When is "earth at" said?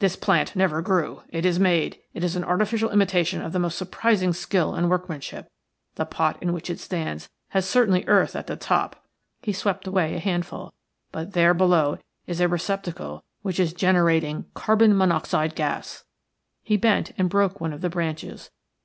8.08-8.48